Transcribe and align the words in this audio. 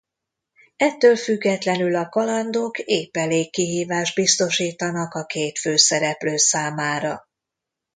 Ettől 0.75 1.15
függetlenül 1.15 1.95
a 1.95 2.09
kalandok 2.09 2.79
épp 2.79 3.15
elég 3.17 3.51
kihívást 3.51 4.15
biztosítanak 4.15 5.13
a 5.13 5.25
két 5.25 5.59
főszereplő 5.59 6.37
számára. 6.37 7.27